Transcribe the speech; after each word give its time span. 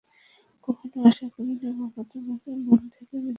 কখনো 0.67 0.97
আাশা 1.07 1.25
করিনি 1.33 1.67
বাবা 1.79 2.01
তোমাকে 2.11 2.49
মন 2.65 2.81
থেকে 2.93 3.15
মেনে 3.15 3.19
নিবে। 3.19 3.29